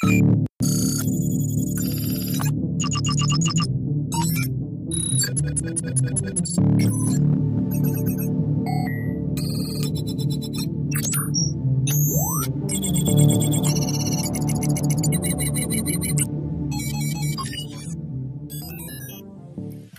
[0.00, 0.38] Thank
[6.82, 8.27] you.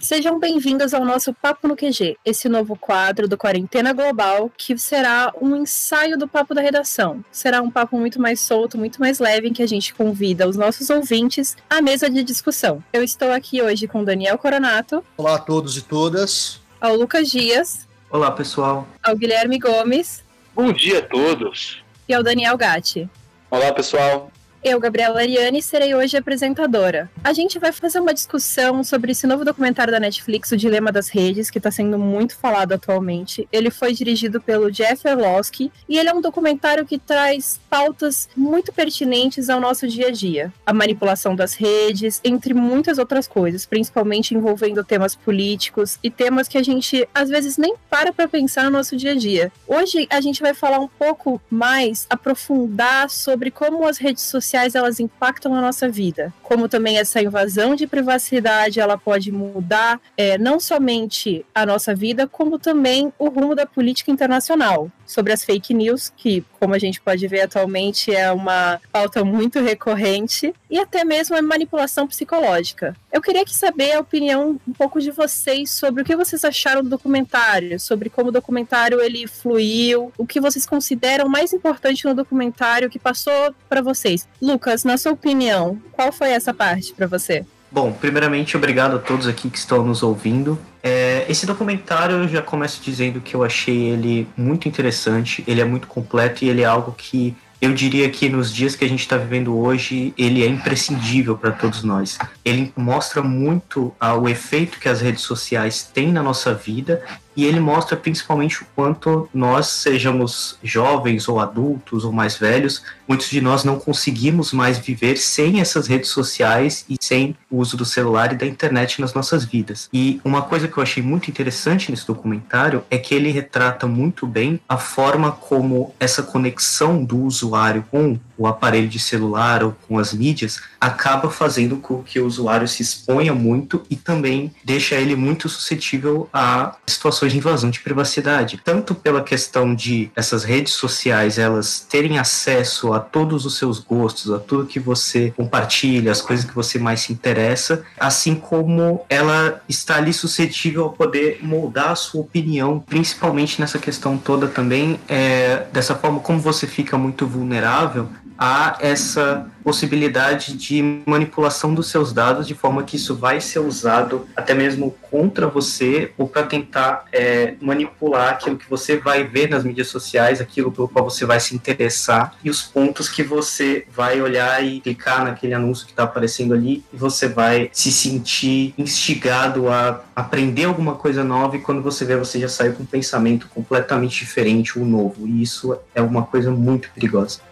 [0.10, 5.32] Sejam bem-vindos ao nosso Papo no QG, esse novo quadro do Quarentena Global, que será
[5.40, 7.24] um ensaio do Papo da Redação.
[7.32, 10.58] Será um papo muito mais solto, muito mais leve, em que a gente convida os
[10.58, 12.84] nossos ouvintes à mesa de discussão.
[12.92, 15.06] Eu estou aqui hoje com Daniel Coronato.
[15.16, 16.60] Olá a todos e todas.
[16.82, 17.88] Ao Lucas Dias.
[18.10, 18.88] Olá, pessoal.
[19.04, 20.24] Ao Guilherme Gomes.
[20.56, 21.84] Bom dia a todos.
[22.08, 23.08] E ao Daniel Gatti.
[23.52, 24.32] Olá, pessoal.
[24.62, 27.10] Eu, Gabriela Ariane, serei hoje apresentadora.
[27.24, 31.08] A gente vai fazer uma discussão sobre esse novo documentário da Netflix, O Dilema das
[31.08, 33.48] Redes, que está sendo muito falado atualmente.
[33.54, 38.74] Ele foi dirigido pelo Jeff Orlowski e ele é um documentário que traz pautas muito
[38.74, 40.52] pertinentes ao nosso dia a dia.
[40.66, 46.58] A manipulação das redes, entre muitas outras coisas, principalmente envolvendo temas políticos e temas que
[46.58, 49.54] a gente às vezes nem para para pensar no nosso dia a dia.
[49.66, 54.74] Hoje a gente vai falar um pouco mais, aprofundar sobre como as redes sociais sociais
[54.74, 60.40] elas impactam a nossa vida, como também essa invasão de privacidade ela pode mudar é,
[60.40, 65.74] não somente a nossa vida, como também o rumo da política internacional sobre as fake
[65.74, 71.04] news, que, como a gente pode ver atualmente, é uma pauta muito recorrente, e até
[71.04, 72.96] mesmo a manipulação psicológica.
[73.12, 76.84] Eu queria que saber a opinião um pouco de vocês sobre o que vocês acharam
[76.84, 82.14] do documentário, sobre como o documentário ele fluiu, o que vocês consideram mais importante no
[82.14, 84.28] documentário que passou para vocês.
[84.40, 87.44] Lucas, na sua opinião, qual foi essa parte para você?
[87.72, 90.58] Bom, primeiramente, obrigado a todos aqui que estão nos ouvindo.
[90.82, 95.66] É, esse documentário eu já começo dizendo que eu achei ele muito interessante, ele é
[95.66, 99.02] muito completo e ele é algo que eu diria que nos dias que a gente
[99.02, 102.18] está vivendo hoje, ele é imprescindível para todos nós.
[102.44, 107.04] Ele mostra muito ah, o efeito que as redes sociais têm na nossa vida
[107.40, 113.30] e ele mostra principalmente o quanto nós, sejamos jovens ou adultos ou mais velhos, muitos
[113.30, 117.86] de nós não conseguimos mais viver sem essas redes sociais e sem o uso do
[117.86, 119.88] celular e da internet nas nossas vidas.
[119.94, 124.28] E uma coisa que eu achei muito interessante nesse documentário é que ele retrata muito
[124.28, 130.00] bem a forma como essa conexão do usuário com o aparelho de celular ou com
[130.00, 135.14] as mídias acaba fazendo com que o usuário se exponha muito e também deixa ele
[135.14, 141.38] muito suscetível a situações de invasão de privacidade, tanto pela questão de essas redes sociais
[141.38, 146.46] elas terem acesso a todos os seus gostos, a tudo que você compartilha, as coisas
[146.46, 151.96] que você mais se interessa, assim como ela está ali suscetível a poder moldar a
[151.96, 158.08] sua opinião, principalmente nessa questão toda também, é, dessa forma como você fica muito vulnerável
[158.40, 164.26] há essa possibilidade de manipulação dos seus dados de forma que isso vai ser usado
[164.36, 169.66] até mesmo contra você ou para tentar é, manipular aquilo que você vai ver nas
[169.66, 174.22] mídias sociais, aquilo pelo qual você vai se interessar e os pontos que você vai
[174.22, 179.68] olhar e clicar naquele anúncio que está aparecendo ali e você vai se sentir instigado
[179.70, 183.50] a aprender alguma coisa nova e quando você vê você já saiu com um pensamento
[183.54, 187.49] completamente diferente ou novo e isso é uma coisa muito perigosa.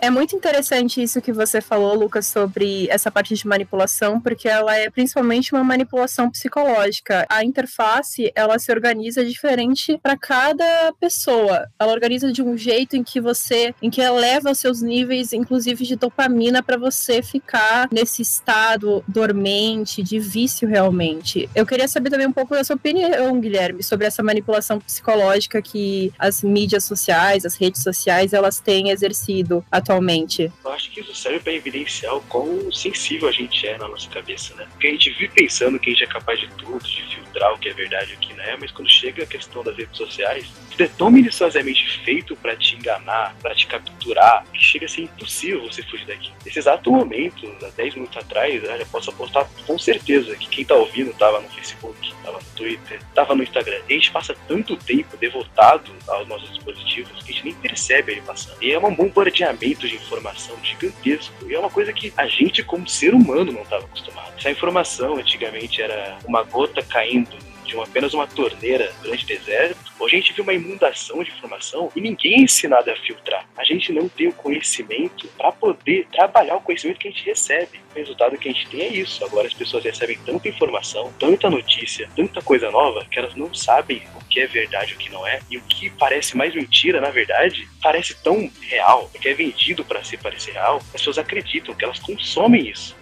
[0.00, 4.76] É muito interessante isso que você falou, Lucas, sobre essa parte de manipulação, porque ela
[4.76, 7.26] é principalmente uma manipulação psicológica.
[7.28, 11.68] A interface, ela se organiza diferente para cada pessoa.
[11.78, 15.84] Ela organiza de um jeito em que você, em que eleva os seus níveis, inclusive
[15.84, 21.50] de dopamina, para você ficar nesse estado dormente, de vício realmente.
[21.56, 26.12] Eu queria saber também um pouco da sua opinião, Guilherme, sobre essa manipulação psicológica que
[26.16, 30.52] as mídias sociais, as redes sociais, elas têm exercido atualmente?
[30.64, 34.08] Eu acho que isso serve para evidenciar o quão sensível a gente é na nossa
[34.10, 34.66] cabeça, né?
[34.70, 37.58] Porque a gente vive pensando que a gente é capaz de tudo, de filtrar o
[37.58, 39.96] que é verdade e o que não é, mas quando chega a questão das redes
[39.96, 44.88] sociais, tudo é tão minuciosamente feito para te enganar, para te capturar, que chega a
[44.88, 46.30] ser impossível você fugir daqui.
[46.44, 50.64] Nesse exato momento, há 10 minutos atrás, eu já posso apostar com certeza que quem
[50.64, 53.80] tá ouvindo tava no Facebook, tava no Twitter, tava no Instagram.
[53.88, 58.12] E a gente passa tanto tempo devotado aos nossos dispositivos que a gente nem percebe
[58.12, 58.62] ele passando.
[58.62, 61.34] E é um bombardeamento de informação gigantesco.
[61.48, 64.32] E é uma coisa que a gente, como ser humano, não estava acostumado.
[64.38, 67.36] Essa informação antigamente era uma gota caindo
[67.68, 71.92] de uma, apenas uma torneira durante deserto, ou a gente viu uma inundação de informação
[71.94, 73.46] e ninguém é ensinado a filtrar.
[73.56, 77.80] A gente não tem o conhecimento para poder trabalhar o conhecimento que a gente recebe.
[77.94, 79.24] O resultado que a gente tem é isso.
[79.24, 84.02] Agora as pessoas recebem tanta informação, tanta notícia, tanta coisa nova, que elas não sabem
[84.14, 85.40] o que é verdade e o que não é.
[85.50, 90.02] E o que parece mais mentira, na verdade, parece tão real, que é vendido para
[90.02, 90.76] ser parecer real.
[90.76, 92.96] As pessoas acreditam que elas consomem isso.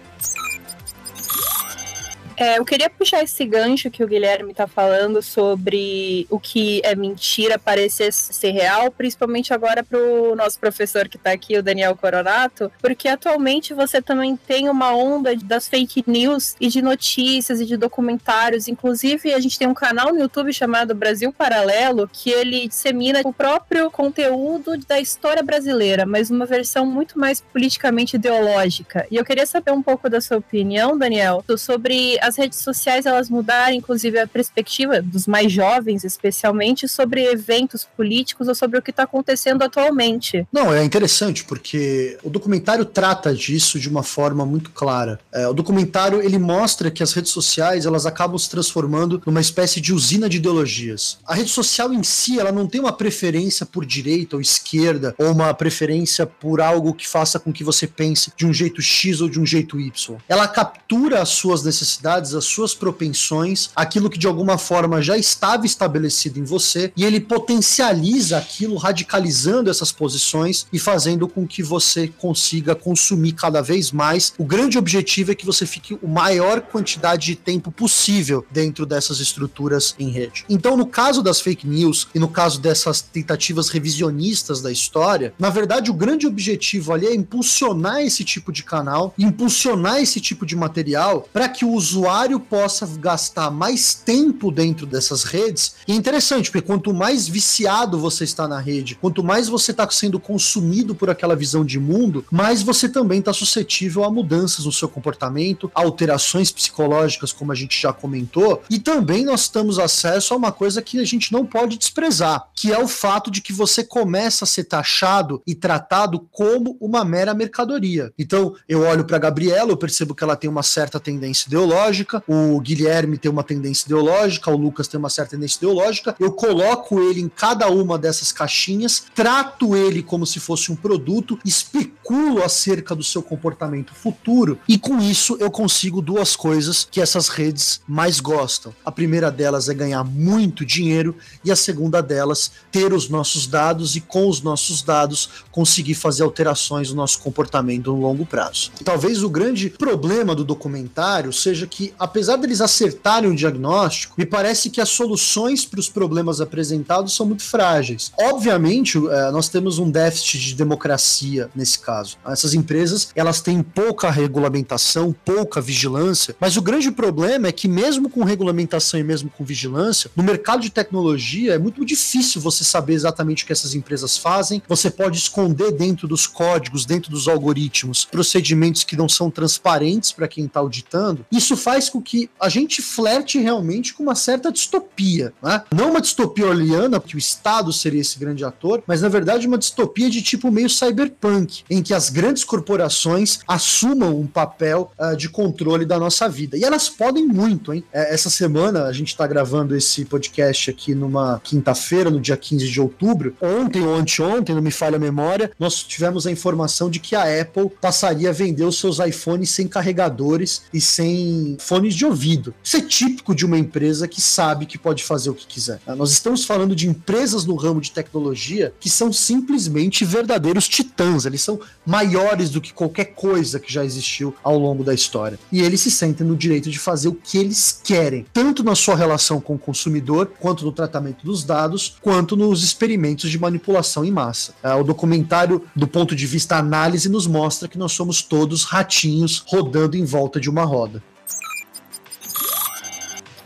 [2.39, 6.95] É, eu queria puxar esse gancho que o Guilherme está falando sobre o que é
[6.95, 11.95] mentira parecer ser real, principalmente agora para o nosso professor que está aqui, o Daniel
[11.95, 17.65] Coronato, porque atualmente você também tem uma onda das fake news e de notícias e
[17.65, 18.67] de documentários.
[18.67, 23.33] Inclusive, a gente tem um canal no YouTube chamado Brasil Paralelo, que ele dissemina o
[23.33, 29.07] próprio conteúdo da história brasileira, mas uma versão muito mais politicamente ideológica.
[29.09, 33.29] E eu queria saber um pouco da sua opinião, Daniel, sobre as redes sociais elas
[33.29, 38.91] mudaram, inclusive, a perspectiva dos mais jovens, especialmente, sobre eventos políticos ou sobre o que
[38.91, 40.45] está acontecendo atualmente.
[40.51, 45.19] Não, é interessante porque o documentário trata disso de uma forma muito clara.
[45.33, 49.79] É, o documentário ele mostra que as redes sociais elas acabam se transformando numa espécie
[49.79, 51.17] de usina de ideologias.
[51.25, 55.31] A rede social em si ela não tem uma preferência por direita ou esquerda ou
[55.31, 59.29] uma preferência por algo que faça com que você pense de um jeito X ou
[59.29, 60.17] de um jeito Y.
[60.27, 65.65] Ela captura as suas necessidades as suas propensões, aquilo que de alguma forma já estava
[65.65, 72.07] estabelecido em você, e ele potencializa aquilo, radicalizando essas posições e fazendo com que você
[72.07, 74.33] consiga consumir cada vez mais.
[74.37, 79.19] O grande objetivo é que você fique o maior quantidade de tempo possível dentro dessas
[79.19, 80.45] estruturas em rede.
[80.49, 85.49] Então, no caso das fake news e no caso dessas tentativas revisionistas da história, na
[85.49, 90.55] verdade, o grande objetivo ali é impulsionar esse tipo de canal, impulsionar esse tipo de
[90.55, 95.75] material para que o usuário usuário possa gastar mais tempo dentro dessas redes.
[95.85, 99.87] E é interessante, porque quanto mais viciado você está na rede, quanto mais você está
[99.89, 104.71] sendo consumido por aquela visão de mundo, mais você também está suscetível a mudanças no
[104.71, 110.37] seu comportamento, alterações psicológicas, como a gente já comentou, e também nós temos acesso a
[110.37, 113.83] uma coisa que a gente não pode desprezar, que é o fato de que você
[113.83, 118.13] começa a ser taxado e tratado como uma mera mercadoria.
[118.17, 122.23] Então, eu olho para Gabriela, eu percebo que ela tem uma certa tendência ideológica, ideológica,
[122.27, 126.15] o Guilherme tem uma tendência ideológica, o Lucas tem uma certa tendência ideológica.
[126.19, 131.39] Eu coloco ele em cada uma dessas caixinhas, trato ele como se fosse um produto,
[131.43, 137.27] especulo acerca do seu comportamento futuro e com isso eu consigo duas coisas que essas
[137.27, 138.73] redes mais gostam.
[138.85, 143.95] A primeira delas é ganhar muito dinheiro e a segunda delas ter os nossos dados
[143.95, 148.71] e com os nossos dados conseguir fazer alterações no nosso comportamento no longo prazo.
[148.83, 154.69] Talvez o grande problema do documentário seja que apesar deles acertarem o diagnóstico, me parece
[154.69, 158.11] que as soluções para os problemas apresentados são muito frágeis.
[158.19, 162.17] Obviamente, é, nós temos um déficit de democracia nesse caso.
[162.25, 168.09] Essas empresas, elas têm pouca regulamentação, pouca vigilância, mas o grande problema é que mesmo
[168.09, 172.93] com regulamentação e mesmo com vigilância, no mercado de tecnologia é muito difícil você saber
[172.93, 174.61] exatamente o que essas empresas fazem.
[174.67, 180.27] Você pode esconder dentro dos códigos, dentro dos algoritmos, procedimentos que não são transparentes para
[180.27, 181.25] quem está auditando.
[181.31, 185.31] Isso faz faz com que a gente flerte realmente com uma certa distopia.
[185.43, 185.61] Né?
[185.71, 189.59] Não uma distopia orleana, porque o Estado seria esse grande ator, mas na verdade uma
[189.59, 195.29] distopia de tipo meio cyberpunk, em que as grandes corporações assumam um papel uh, de
[195.29, 196.57] controle da nossa vida.
[196.57, 197.83] E elas podem muito, hein?
[197.93, 202.67] É, essa semana a gente está gravando esse podcast aqui numa quinta-feira, no dia 15
[202.67, 203.35] de outubro.
[203.39, 207.41] Ontem ou anteontem, não me falha a memória, nós tivemos a informação de que a
[207.41, 212.53] Apple passaria a vender os seus iPhones sem carregadores e sem fones de ouvido.
[212.63, 215.79] Isso é típico de uma empresa que sabe que pode fazer o que quiser.
[215.85, 221.25] Ah, nós estamos falando de empresas no ramo de tecnologia que são simplesmente verdadeiros titãs.
[221.25, 225.39] Eles são maiores do que qualquer coisa que já existiu ao longo da história.
[225.51, 228.95] E eles se sentem no direito de fazer o que eles querem, tanto na sua
[228.95, 234.11] relação com o consumidor, quanto no tratamento dos dados, quanto nos experimentos de manipulação em
[234.11, 234.53] massa.
[234.63, 239.43] Ah, o documentário, do ponto de vista análise, nos mostra que nós somos todos ratinhos
[239.47, 241.01] rodando em volta de uma roda.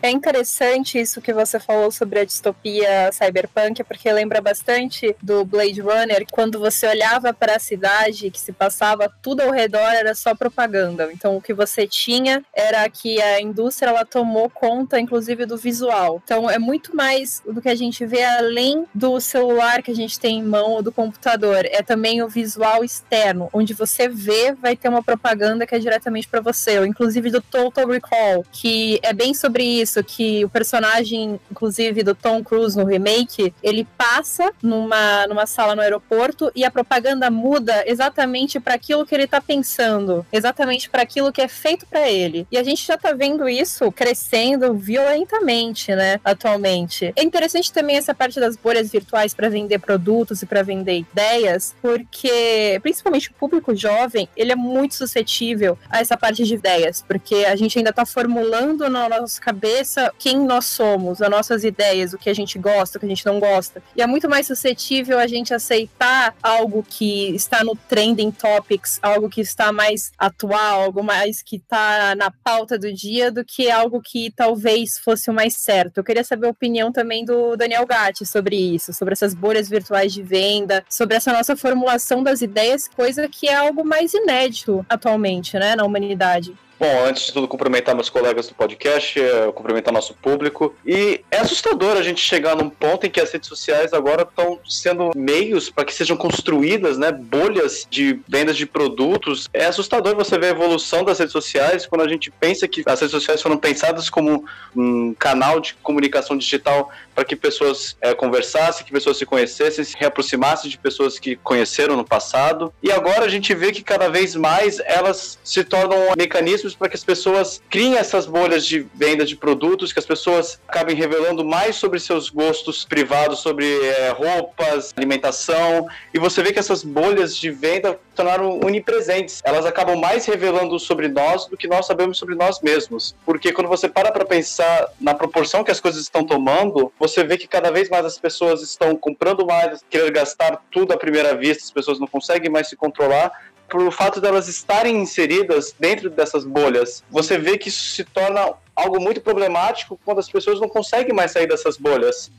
[0.04, 5.80] É interessante isso que você falou sobre a distopia cyberpunk, porque lembra bastante do Blade
[5.80, 10.34] Runner, quando você olhava para a cidade que se passava tudo ao redor era só
[10.34, 11.10] propaganda.
[11.14, 16.20] Então o que você tinha era que a indústria ela tomou conta inclusive do visual.
[16.24, 20.20] Então é muito mais do que a gente vê além do celular que a gente
[20.20, 24.76] tem em mão ou do computador, é também o visual externo, onde você vê vai
[24.76, 29.14] ter uma propaganda que é diretamente para você, ou inclusive do Total Recall, que é
[29.14, 34.52] bem sobre isso isso, que o personagem, inclusive, do Tom Cruise no remake, ele passa
[34.64, 39.42] numa, numa sala no aeroporto e a propaganda muda exatamente para aquilo que ele tá
[39.42, 42.48] pensando, exatamente para aquilo que é feito para ele.
[42.52, 47.12] E a gente já tá vendo isso crescendo violentamente, né, atualmente.
[47.16, 51.76] É interessante também essa parte das bolhas virtuais para vender produtos e para vender ideias,
[51.82, 57.36] porque principalmente o público jovem, ele é muito suscetível a essa parte de ideias, porque
[57.48, 59.81] a gente ainda tá formulando na nossa cabeça
[60.18, 63.26] quem nós somos, as nossas ideias, o que a gente gosta, o que a gente
[63.26, 63.82] não gosta.
[63.96, 69.30] E é muito mais suscetível a gente aceitar algo que está no trending topics, algo
[69.30, 74.02] que está mais atual, algo mais que está na pauta do dia, do que algo
[74.02, 75.98] que talvez fosse o mais certo.
[75.98, 80.14] Eu queria saber a opinião também do Daniel Gatti sobre isso, sobre essas bolhas virtuais
[80.14, 85.58] de venda, sobre essa nossa formulação das ideias, coisa que é algo mais inédito atualmente,
[85.58, 86.56] né, na humanidade.
[86.82, 90.74] Bom, antes de tudo, cumprimentar meus colegas do podcast, eh, cumprimentar nosso público.
[90.84, 94.60] E é assustador a gente chegar num ponto em que as redes sociais agora estão
[94.68, 99.48] sendo meios para que sejam construídas, né, bolhas de vendas de produtos.
[99.54, 103.00] É assustador você ver a evolução das redes sociais quando a gente pensa que as
[103.00, 104.44] redes sociais foram pensadas como
[104.76, 109.96] um canal de comunicação digital para que pessoas é, conversassem, que pessoas se conhecessem, se
[109.96, 112.74] reaproximassem de pessoas que conheceram no passado.
[112.82, 116.96] E agora a gente vê que cada vez mais elas se tornam mecanismos para que
[116.96, 121.76] as pessoas criem essas bolhas de venda de produtos, que as pessoas acabem revelando mais
[121.76, 125.88] sobre seus gostos privados, sobre é, roupas, alimentação.
[126.14, 129.42] E você vê que essas bolhas de venda tornaram onipresentes.
[129.44, 133.16] Elas acabam mais revelando sobre nós do que nós sabemos sobre nós mesmos.
[133.26, 137.38] Porque quando você para para pensar na proporção que as coisas estão tomando, você vê
[137.38, 141.64] que cada vez mais as pessoas estão comprando mais, querendo gastar tudo à primeira vista,
[141.64, 143.32] as pessoas não conseguem mais se controlar
[143.72, 149.02] por fato delas estarem inseridas dentro dessas bolhas, você vê que isso se torna algo
[149.02, 152.30] muito problemático quando as pessoas não conseguem mais sair dessas bolhas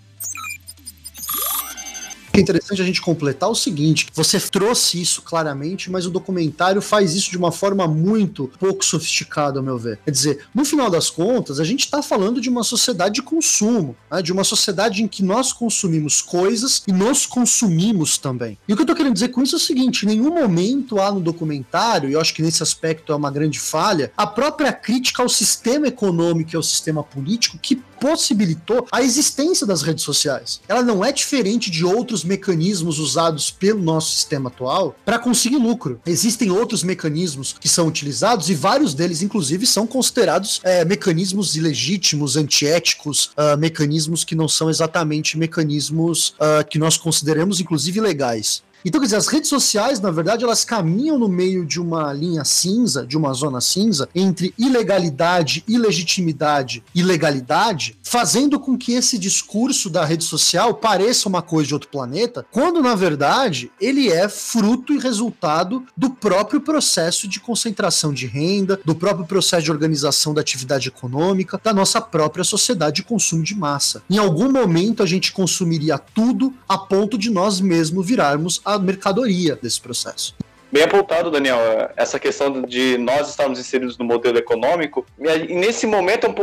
[2.39, 7.15] é interessante a gente completar o seguinte: você trouxe isso claramente, mas o documentário faz
[7.15, 9.99] isso de uma forma muito pouco sofisticada, ao meu ver.
[10.05, 13.95] Quer dizer, no final das contas, a gente está falando de uma sociedade de consumo,
[14.11, 14.23] né?
[14.23, 18.59] de uma sociedade em que nós consumimos coisas e nos consumimos também.
[18.67, 21.01] E o que eu estou querendo dizer com isso é o seguinte: em nenhum momento
[21.01, 24.73] há no documentário, e eu acho que nesse aspecto é uma grande falha, a própria
[24.73, 30.61] crítica ao sistema econômico e ao sistema político que possibilitou a existência das redes sociais.
[30.67, 36.00] Ela não é diferente de outros mecanismos usados pelo nosso sistema atual para conseguir lucro.
[36.07, 42.37] Existem outros mecanismos que são utilizados e vários deles, inclusive, são considerados é, mecanismos ilegítimos,
[42.37, 48.62] antiéticos, uh, mecanismos que não são exatamente mecanismos uh, que nós consideramos, inclusive, legais.
[48.85, 52.45] Então, quer dizer, as redes sociais, na verdade, elas caminham no meio de uma linha
[52.45, 59.89] cinza, de uma zona cinza, entre ilegalidade, ilegitimidade e legalidade, fazendo com que esse discurso
[59.89, 64.93] da rede social pareça uma coisa de outro planeta, quando, na verdade, ele é fruto
[64.93, 70.41] e resultado do próprio processo de concentração de renda, do próprio processo de organização da
[70.41, 74.03] atividade econômica, da nossa própria sociedade de consumo de massa.
[74.11, 79.57] Em algum momento, a gente consumiria tudo a ponto de nós mesmos virarmos a mercadoria
[79.57, 80.35] desse processo.
[80.73, 81.59] Bem apontado, Daniel,
[81.99, 85.05] essa questão de nós estarmos inseridos no modelo econômico.
[85.21, 86.35] E nesse momento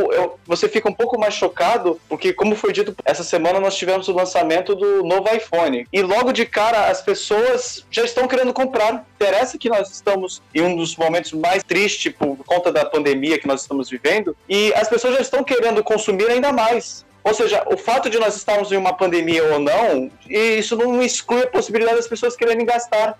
[0.46, 4.12] você fica um pouco mais chocado, porque, como foi dito, essa semana nós tivemos o
[4.12, 5.84] lançamento do novo iPhone.
[5.92, 9.04] E logo de cara as pessoas já estão querendo comprar.
[9.16, 13.48] Interessa que nós estamos em um dos momentos mais tristes por conta da pandemia que
[13.48, 17.04] nós estamos vivendo, e as pessoas já estão querendo consumir ainda mais.
[17.22, 21.42] Ou seja, o fato de nós estarmos em uma pandemia ou não, isso não exclui
[21.42, 23.18] a possibilidade das pessoas quererem gastar.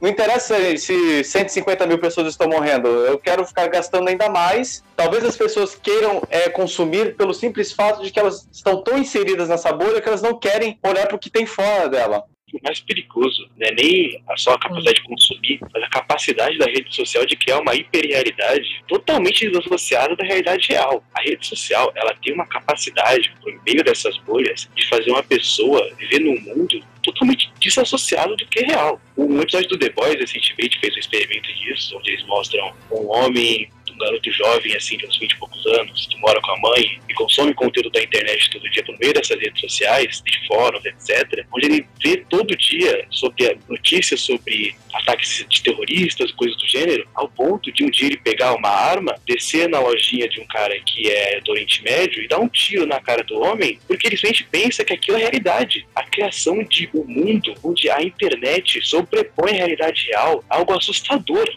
[0.00, 4.84] Não interessa se 150 mil pessoas estão morrendo, eu quero ficar gastando ainda mais.
[4.94, 9.48] Talvez as pessoas queiram é, consumir pelo simples fato de que elas estão tão inseridas
[9.48, 12.24] nessa bolha que elas não querem olhar para o que tem fora dela
[12.54, 16.66] o mais perigoso não é nem só a capacidade de consumir, mas a capacidade da
[16.66, 21.04] rede social de criar uma hiperrealidade totalmente desassociada da realidade real.
[21.14, 25.90] A rede social, ela tem uma capacidade, por meio dessas bolhas, de fazer uma pessoa
[25.98, 29.00] viver num mundo totalmente desassociado do que é real.
[29.16, 33.68] Um episódio do The Boys recentemente fez um experimento disso, onde eles mostram um homem
[33.94, 37.00] um garoto jovem, assim, de uns 20 e poucos anos, que mora com a mãe
[37.08, 41.44] e consome conteúdo da internet todo dia por meio dessas redes sociais, de fóruns, etc.,
[41.52, 47.28] onde ele vê todo dia sobre notícias sobre ataques de terroristas, coisas do gênero, ao
[47.28, 51.10] ponto de um dia ele pegar uma arma, descer na lojinha de um cara que
[51.10, 54.44] é do Oriente Médio e dar um tiro na cara do homem, porque ele simplesmente
[54.50, 55.86] pensa que aquilo é realidade.
[55.94, 61.48] A criação de um mundo onde a internet sobrepõe a realidade real, algo assustador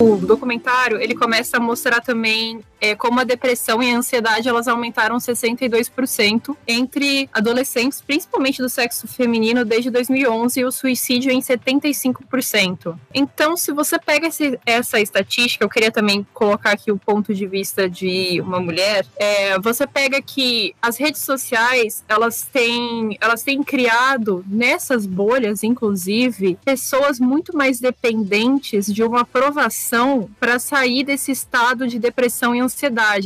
[0.00, 4.66] o documentário ele começa a mostrar também é, como a depressão e a ansiedade elas
[4.68, 12.96] aumentaram 62% entre adolescentes, principalmente do sexo feminino, desde 2011 e o suicídio em 75%.
[13.12, 17.46] Então, se você pega esse, essa estatística, eu queria também colocar aqui o ponto de
[17.46, 23.62] vista de uma mulher, é, você pega que as redes sociais elas têm, elas têm
[23.62, 31.86] criado nessas bolhas, inclusive, pessoas muito mais dependentes de uma aprovação para sair desse estado
[31.86, 32.69] de depressão e ansiedade.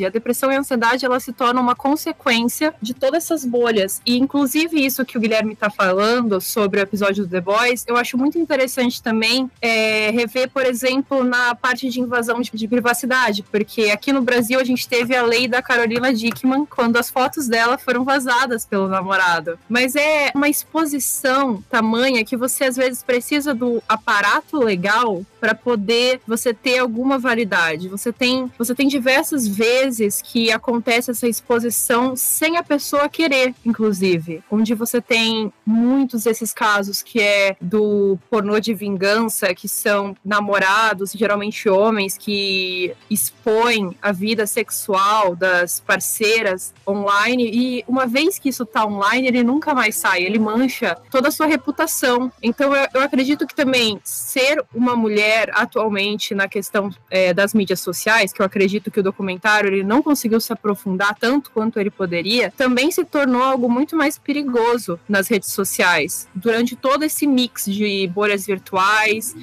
[0.06, 4.00] A depressão e a ansiedade ela se torna uma consequência de todas essas bolhas.
[4.04, 7.96] E inclusive isso que o Guilherme está falando sobre o episódio do The Boys, eu
[7.96, 13.42] acho muito interessante também é, rever, por exemplo, na parte de invasão de, de privacidade,
[13.50, 17.48] porque aqui no Brasil a gente teve a lei da Carolina Dickman quando as fotos
[17.48, 19.58] dela foram vazadas pelo namorado.
[19.68, 26.22] Mas é uma exposição tamanha que você às vezes precisa do aparato legal para poder
[26.26, 27.86] você ter alguma validade.
[27.88, 34.42] Você tem, você tem diversas vezes que acontece essa exposição sem a pessoa querer, inclusive,
[34.50, 41.12] onde você tem muitos desses casos que é do pornô de vingança, que são namorados,
[41.12, 48.64] geralmente homens que expõem a vida sexual das parceiras online e uma vez que isso
[48.64, 52.32] tá online, ele nunca mais sai, ele mancha toda a sua reputação.
[52.42, 57.80] Então eu, eu acredito que também ser uma mulher atualmente na questão é, das mídias
[57.80, 61.90] sociais, que eu acredito que o documentário ele não conseguiu se aprofundar tanto quanto ele
[61.90, 66.28] poderia, também se tornou algo muito mais perigoso nas redes sociais.
[66.34, 69.34] Durante todo esse mix de bolhas virtuais,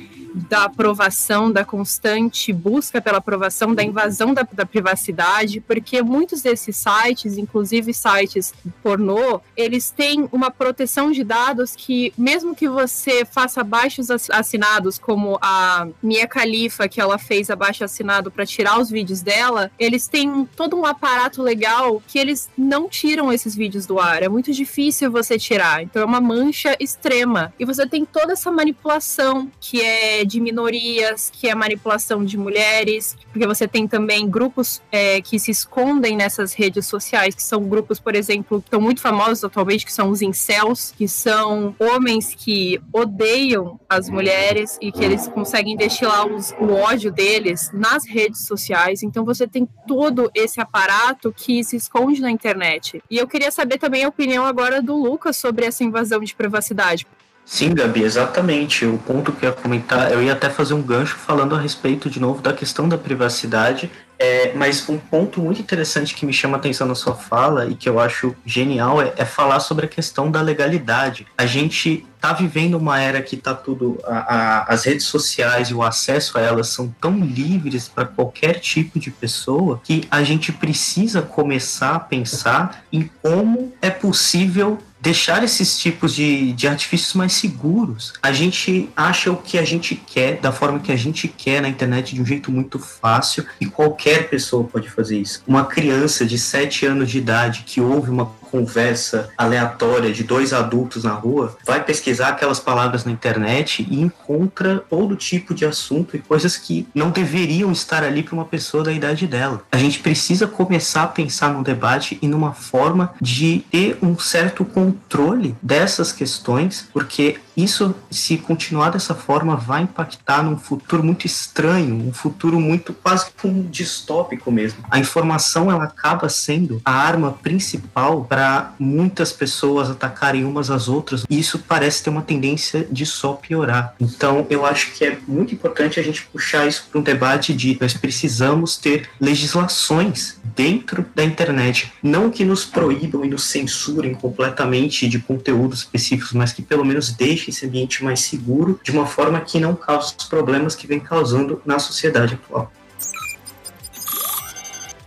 [0.50, 6.78] da aprovação, da constante busca pela aprovação, da invasão da, da privacidade, porque muitos desses
[6.78, 13.64] sites, inclusive sites pornô, eles têm uma proteção de dados que, mesmo que você faça
[13.64, 19.22] baixos assinados, como a Mia Khalifa, que ela fez abaixo assinado para tirar os vídeos
[19.22, 24.24] dela, eles têm todo um aparato legal que eles não tiram esses vídeos do ar.
[24.24, 25.84] É muito difícil você tirar.
[25.84, 27.54] Então é uma mancha extrema.
[27.60, 33.16] E você tem toda essa manipulação que é de minorias, que é manipulação de mulheres,
[33.32, 38.00] porque você tem também grupos é, que se escondem nessas redes sociais, que são grupos,
[38.00, 42.82] por exemplo, que estão muito famosos atualmente, que são os incels, que são homens que
[42.92, 48.46] odeiam as mulheres e que eles conseguem conseguem destilar os, o ódio deles nas redes
[48.46, 49.04] sociais.
[49.04, 53.02] Então você tem todo esse aparato que se esconde na internet.
[53.10, 57.08] E eu queria saber também a opinião agora do Lucas sobre essa invasão de privacidade.
[57.44, 58.86] Sim, Gabi, exatamente.
[58.86, 62.10] O ponto que eu ia comentar, eu ia até fazer um gancho falando a respeito
[62.10, 66.56] de novo da questão da privacidade é, mas um ponto muito interessante que me chama
[66.56, 69.90] a atenção na sua fala e que eu acho genial é, é falar sobre a
[69.90, 71.26] questão da legalidade.
[71.36, 74.00] A gente está vivendo uma era que está tudo.
[74.06, 78.60] A, a, as redes sociais e o acesso a elas são tão livres para qualquer
[78.60, 85.44] tipo de pessoa que a gente precisa começar a pensar em como é possível deixar
[85.44, 88.14] esses tipos de, de artifícios mais seguros.
[88.22, 91.68] A gente acha o que a gente quer, da forma que a gente quer na
[91.68, 95.44] internet, de um jeito muito fácil, e qualquer pessoa pode fazer isso.
[95.48, 101.04] Uma criança de 7 anos de idade que ouve uma conversa aleatória de dois adultos
[101.04, 106.20] na rua, vai pesquisar aquelas palavras na internet e encontra todo tipo de assunto e
[106.20, 109.62] coisas que não deveriam estar ali para uma pessoa da idade dela.
[109.72, 114.66] A gente precisa começar a pensar num debate e numa forma de ter um certo
[114.66, 121.96] controle dessas questões, porque isso, se continuar dessa forma, vai impactar num futuro muito estranho,
[122.08, 124.84] um futuro muito quase como distópico mesmo.
[124.90, 131.26] A informação ela acaba sendo a arma principal para muitas pessoas atacarem umas às outras.
[131.30, 133.96] E isso parece ter uma tendência de só piorar.
[134.00, 137.78] Então, eu acho que é muito importante a gente puxar isso para um debate de
[137.80, 145.08] nós precisamos ter legislações dentro da internet, não que nos proíbam e nos censurem completamente
[145.08, 149.42] de conteúdos específicos, mas que pelo menos deixem esse ambiente mais seguro de uma forma
[149.42, 152.72] que não cause os problemas que vem causando na sociedade atual.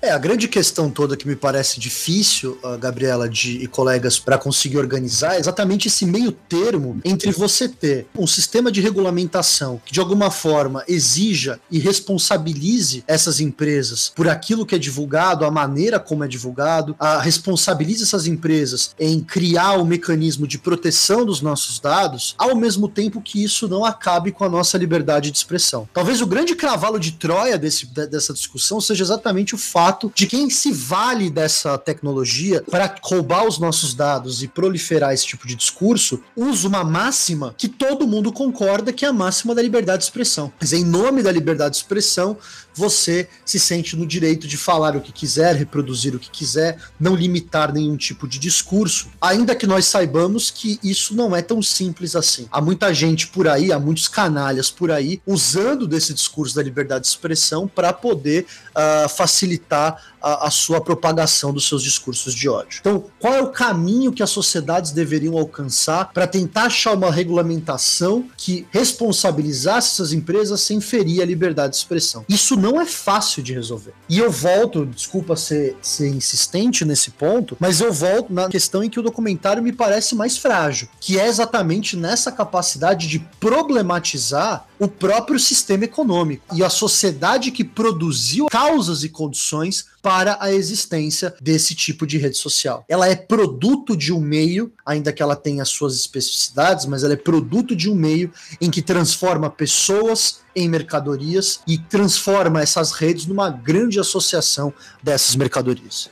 [0.04, 4.36] É, a grande questão toda que me parece difícil, uh, Gabriela de, e colegas, para
[4.36, 9.94] conseguir organizar é exatamente esse meio termo entre você ter um sistema de regulamentação que
[9.94, 15.98] de alguma forma exija e responsabilize essas empresas por aquilo que é divulgado, a maneira
[15.98, 21.40] como é divulgado, a, responsabilize essas empresas em criar o um mecanismo de proteção dos
[21.40, 25.88] nossos dados, ao mesmo tempo que isso não acabe com a nossa liberdade de expressão.
[25.94, 30.26] Talvez o grande cavalo de Troia desse, dessa discussão seja exatamente o fato fato de
[30.26, 35.54] quem se vale dessa tecnologia para roubar os nossos dados e proliferar esse tipo de
[35.54, 40.04] discurso, usa uma máxima que todo mundo concorda que é a máxima da liberdade de
[40.04, 40.52] expressão.
[40.60, 42.36] Mas em nome da liberdade de expressão,
[42.74, 47.14] você se sente no direito de falar o que quiser, reproduzir o que quiser, não
[47.14, 52.16] limitar nenhum tipo de discurso, ainda que nós saibamos que isso não é tão simples
[52.16, 52.46] assim.
[52.50, 57.04] Há muita gente por aí, há muitos canalhas por aí, usando desse discurso da liberdade
[57.04, 62.78] de expressão para poder uh, facilitar a, a, sua propagação dos seus discursos de ódio.
[62.80, 68.24] Então, qual é o caminho que as sociedades deveriam alcançar para tentar achar uma regulamentação
[68.36, 72.24] que responsabilizasse essas empresas sem ferir a liberdade de expressão?
[72.26, 73.92] Isso não é fácil de resolver.
[74.08, 78.88] E eu volto, desculpa ser, ser insistente nesse ponto, mas eu volto na questão em
[78.88, 84.88] que o documentário me parece mais frágil, que é exatamente nessa capacidade de problematizar o
[84.88, 91.74] próprio sistema econômico e a sociedade que produziu causas e condições para a existência desse
[91.74, 92.84] tipo de rede social.
[92.88, 97.16] Ela é produto de um meio, ainda que ela tenha suas especificidades, mas ela é
[97.16, 103.48] produto de um meio em que transforma pessoas em mercadorias e transforma essas redes numa
[103.48, 106.10] grande associação dessas mercadorias.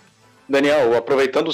[0.49, 1.51] Daniel, aproveitando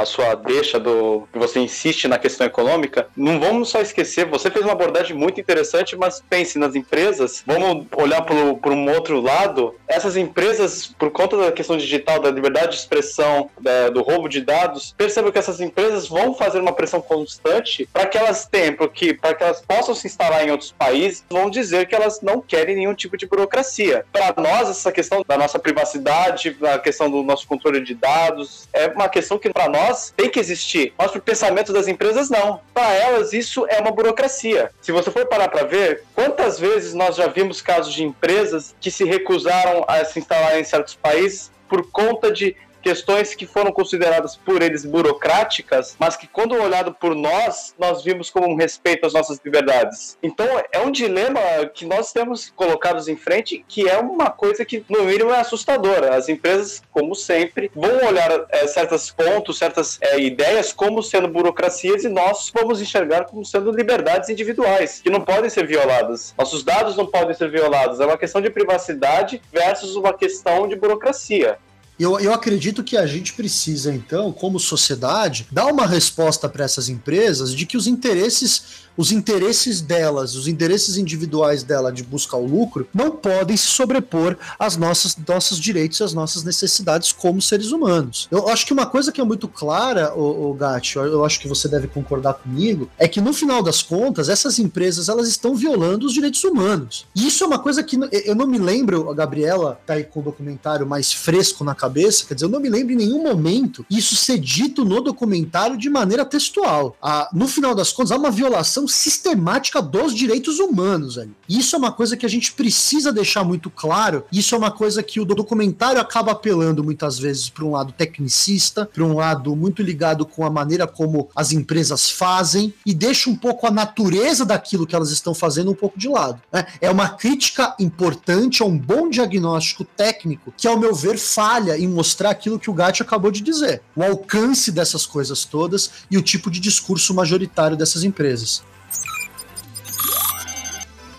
[0.00, 4.50] a sua deixa do que você insiste na questão econômica, não vamos só esquecer, você
[4.50, 9.74] fez uma abordagem muito interessante, mas pense nas empresas, vamos olhar por, um outro lado,
[9.86, 14.40] essas empresas, por conta da questão digital, da liberdade de expressão, da, do roubo de
[14.40, 18.88] dados, perceba que essas empresas vão fazer uma pressão constante para que elas tenham, para
[18.88, 22.94] que elas possam se instalar em outros países, vão dizer que elas não querem nenhum
[22.94, 24.04] tipo de burocracia.
[24.12, 28.68] Para nós, essa questão da nossa privacidade, a questão do nosso controle de dados, dados
[28.72, 32.28] é uma questão que para nós tem que existir, mas para o pensamento das empresas
[32.30, 32.60] não.
[32.72, 34.70] Para elas isso é uma burocracia.
[34.80, 38.90] Se você for parar para ver, quantas vezes nós já vimos casos de empresas que
[38.90, 42.56] se recusaram a se instalar em certos países por conta de
[42.88, 48.30] questões que foram consideradas por eles burocráticas, mas que quando olhado por nós, nós vimos
[48.30, 50.16] como um respeito às nossas liberdades.
[50.22, 51.38] Então é um dilema
[51.74, 56.16] que nós temos colocados em frente, que é uma coisa que no mínimo é assustadora.
[56.16, 62.04] As empresas, como sempre, vão olhar é, certos pontos, certas é, ideias como sendo burocracias
[62.04, 66.34] e nós vamos enxergar como sendo liberdades individuais que não podem ser violadas.
[66.38, 68.00] Nossos dados não podem ser violados.
[68.00, 71.58] É uma questão de privacidade versus uma questão de burocracia.
[71.98, 76.88] Eu, eu acredito que a gente precisa, então, como sociedade, dar uma resposta para essas
[76.88, 82.44] empresas de que os interesses os interesses delas, os interesses individuais dela de buscar o
[82.44, 87.70] lucro, não podem se sobrepor às nossas nossos direitos e às nossas necessidades como seres
[87.70, 88.26] humanos.
[88.30, 91.68] Eu acho que uma coisa que é muito clara, o, Gatti, eu acho que você
[91.68, 96.12] deve concordar comigo, é que no final das contas, essas empresas elas estão violando os
[96.12, 97.06] direitos humanos.
[97.14, 100.18] E isso é uma coisa que eu não me lembro, a Gabriela tá aí com
[100.18, 103.86] o documentário mais fresco na cabeça, quer dizer, eu não me lembro em nenhum momento
[103.88, 106.96] isso ser dito no documentário de maneira textual.
[107.00, 111.32] Ah, no final das contas, há uma violação sistemática dos direitos humanos ali.
[111.48, 114.24] Isso é uma coisa que a gente precisa deixar muito claro.
[114.32, 118.86] Isso é uma coisa que o documentário acaba apelando muitas vezes para um lado tecnicista,
[118.86, 123.36] para um lado muito ligado com a maneira como as empresas fazem e deixa um
[123.36, 126.40] pouco a natureza daquilo que elas estão fazendo um pouco de lado.
[126.52, 126.66] Né?
[126.80, 131.88] É uma crítica importante, é um bom diagnóstico técnico que, ao meu ver, falha em
[131.88, 136.22] mostrar aquilo que o Gatti acabou de dizer: o alcance dessas coisas todas e o
[136.22, 138.62] tipo de discurso majoritário dessas empresas.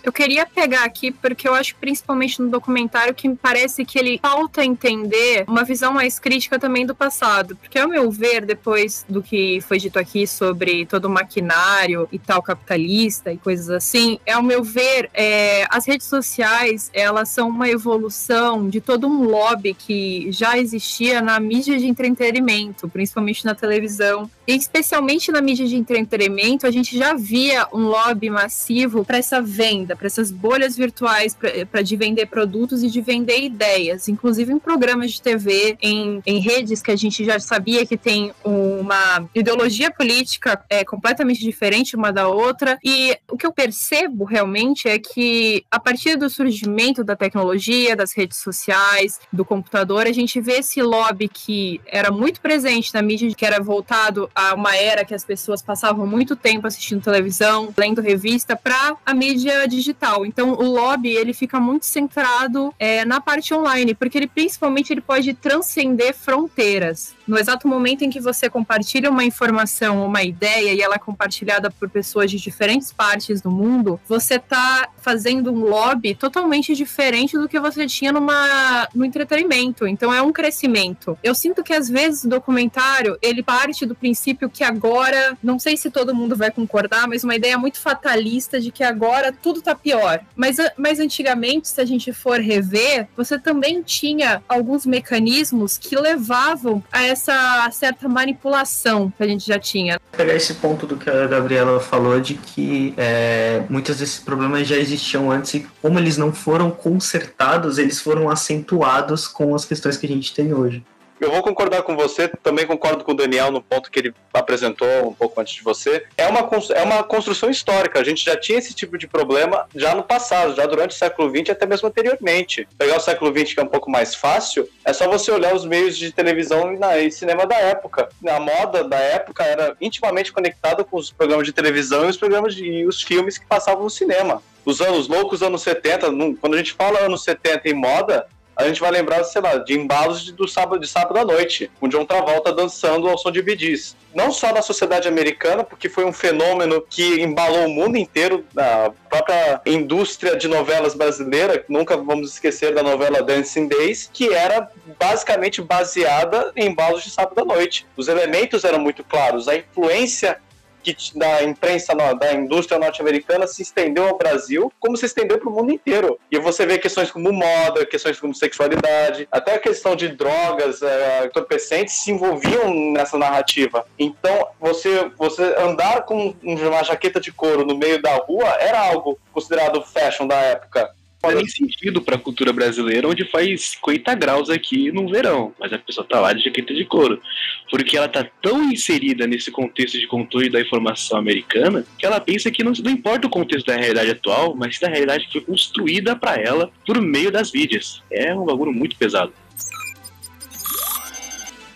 [0.10, 4.18] Eu queria pegar aqui porque eu acho principalmente no documentário que me parece que ele
[4.20, 9.22] falta entender uma visão mais crítica também do passado, porque ao meu ver, depois do
[9.22, 14.32] que foi dito aqui sobre todo o maquinário e tal capitalista e coisas assim, é
[14.32, 19.76] ao meu ver, é, as redes sociais elas são uma evolução de todo um lobby
[19.76, 26.66] que já existia na mídia de entretenimento, principalmente na televisão especialmente na mídia de entretenimento,
[26.66, 31.38] a gente já via um lobby massivo para essa venda, para essas bolhas virtuais
[31.72, 36.40] para de vender produtos e de vender ideias, inclusive em programas de TV, em, em
[36.40, 42.12] redes que a gente já sabia que tem uma ideologia política é, completamente diferente uma
[42.12, 42.78] da outra.
[42.84, 48.14] E o que eu percebo realmente é que a partir do surgimento da tecnologia, das
[48.14, 53.34] redes sociais, do computador, a gente vê esse lobby que era muito presente na mídia,
[53.34, 58.02] que era voltado a uma era que as pessoas passavam muito tempo assistindo televisão, lendo
[58.02, 60.26] revista, para a mídia digital.
[60.26, 65.02] Então, o lobby ele fica muito centrado é, na parte online, porque ele principalmente ele
[65.02, 67.16] pode transcender fronteiras.
[67.28, 71.70] No exato momento em que você compartilha uma informação, uma ideia e ela é compartilhada
[71.70, 77.48] por pessoas de diferentes partes do mundo, você está fazendo um lobby totalmente diferente do
[77.48, 79.86] que você tinha numa, no entretenimento.
[79.86, 81.18] Então é um crescimento.
[81.24, 85.76] Eu sinto que às vezes o documentário ele parte do princípio que agora, não sei
[85.76, 89.74] se todo mundo vai concordar, mas uma ideia muito fatalista de que agora tudo tá
[89.74, 90.20] pior.
[90.36, 96.84] Mas, mas antigamente, se a gente for rever, você também tinha alguns mecanismos que levavam
[96.92, 100.00] a essa certa manipulação que a gente já tinha.
[100.12, 104.76] Pegar esse ponto do que a Gabriela falou de que é, muitos desses problemas já
[104.76, 110.06] existiam antes e como eles não foram consertados, eles foram acentuados com as questões que
[110.06, 110.84] a gente tem hoje.
[111.20, 115.10] Eu vou concordar com você, também concordo com o Daniel no ponto que ele apresentou
[115.10, 116.06] um pouco antes de você.
[116.18, 118.00] É uma, é uma construção histórica.
[118.00, 121.30] A gente já tinha esse tipo de problema já no passado, já durante o século
[121.30, 122.68] XX, até mesmo anteriormente.
[122.78, 125.66] Pegar o século XX, que é um pouco mais fácil, é só você olhar os
[125.66, 128.10] meios de televisão e cinema da época.
[128.26, 132.56] A moda da época era intimamente conectada com os programas de televisão e os programas
[132.56, 134.42] de, e os filmes que passavam no cinema.
[134.66, 136.08] Os anos loucos, anos 70,
[136.40, 138.28] quando a gente fala anos 70 em moda,
[138.60, 141.88] a gente vai lembrar, sei lá, de embalos do sábado, de sábado à noite, com
[141.88, 143.96] John Travolta dançando ao som de bidis.
[144.14, 148.92] Não só na sociedade americana, porque foi um fenômeno que embalou o mundo inteiro, a
[149.10, 154.70] própria indústria de novelas brasileira, nunca vamos esquecer da novela Dancing Days, que era
[155.00, 157.88] basicamente baseada em embalos de sábado à noite.
[157.96, 160.38] Os elementos eram muito claros, a influência
[160.82, 165.52] que da imprensa, da indústria norte-americana se estendeu ao Brasil, como se estendeu para o
[165.52, 166.20] mundo inteiro.
[166.32, 171.26] E você vê questões como moda, questões como sexualidade, até a questão de drogas, é,
[171.26, 173.86] entorpecentes se envolviam nessa narrativa.
[173.98, 179.20] Então, você, você andar com uma jaqueta de couro no meio da rua era algo
[179.34, 180.90] considerado fashion da época
[181.22, 185.72] faz nem sentido para a cultura brasileira, onde faz 50 graus aqui no verão, mas
[185.74, 187.22] a pessoa tá lá de jaqueta de couro.
[187.70, 192.50] Porque ela tá tão inserida nesse contexto de controle da informação americana que ela pensa
[192.50, 196.16] que não, não importa o contexto da realidade atual, mas da realidade que foi construída
[196.16, 198.02] para ela por meio das mídias.
[198.12, 199.34] É um bagulho muito pesado.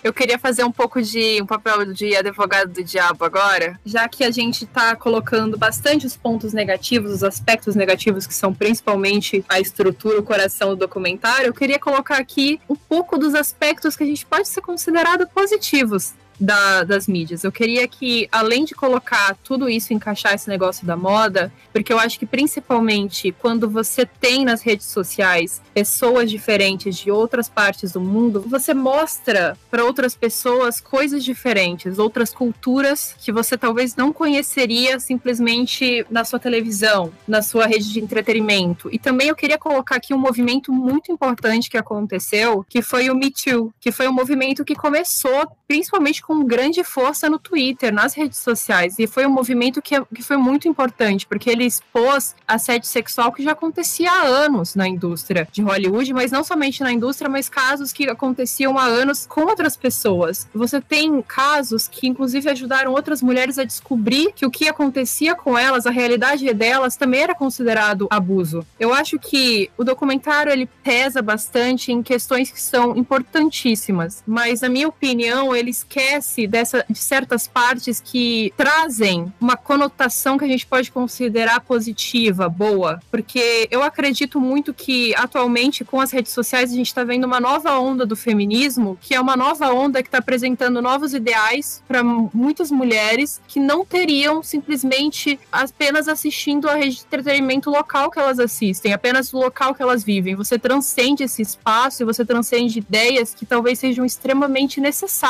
[0.03, 4.25] Eu queria fazer um pouco de um papel de advogado do diabo agora, já que
[4.25, 9.61] a gente está colocando bastante os pontos negativos, os aspectos negativos que são principalmente a
[9.61, 11.47] estrutura, o coração do documentário.
[11.47, 16.13] Eu queria colocar aqui um pouco dos aspectos que a gente pode ser considerado positivos
[16.39, 17.43] da, das mídias.
[17.43, 21.99] Eu queria que, além de colocar tudo isso, encaixar esse negócio da moda, porque eu
[21.99, 28.01] acho que principalmente quando você tem nas redes sociais pessoas diferentes de outras partes do
[28.01, 34.99] mundo, você mostra para outras pessoas coisas diferentes, outras culturas que você talvez não conheceria
[34.99, 38.89] simplesmente na sua televisão, na sua rede de entretenimento.
[38.91, 43.15] E também eu queria colocar aqui um movimento muito importante que aconteceu, que foi o
[43.15, 48.13] Me Too, que foi um movimento que começou principalmente com grande força no Twitter, nas
[48.13, 48.97] redes sociais.
[48.97, 53.43] E foi um movimento que, que foi muito importante, porque ele expôs assédio sexual que
[53.43, 57.91] já acontecia há anos na indústria de Hollywood, mas não somente na indústria, mas casos
[57.91, 60.47] que aconteciam há anos com outras pessoas.
[60.53, 65.57] Você tem casos que, inclusive, ajudaram outras mulheres a descobrir que o que acontecia com
[65.57, 68.65] elas, a realidade delas, também era considerado abuso.
[68.79, 74.69] Eu acho que o documentário ele pesa bastante em questões que são importantíssimas, mas, na
[74.69, 76.12] minha opinião, ele esquece
[76.47, 82.99] dessa, de certas partes que trazem uma conotação que a gente pode considerar positiva, boa,
[83.09, 87.39] porque eu acredito muito que atualmente com as redes sociais a gente está vendo uma
[87.39, 92.03] nova onda do feminismo, que é uma nova onda que está apresentando novos ideais para
[92.03, 98.39] muitas mulheres que não teriam simplesmente apenas assistindo a rede de entretenimento local que elas
[98.39, 100.35] assistem, apenas o local que elas vivem.
[100.35, 105.23] Você transcende esse espaço e você transcende ideias que talvez sejam extremamente necessárias